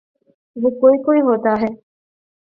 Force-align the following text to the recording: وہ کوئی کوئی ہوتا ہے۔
وہ 0.55 0.69
کوئی 0.81 0.97
کوئی 1.03 1.21
ہوتا 1.21 1.51
ہے۔ 1.61 1.71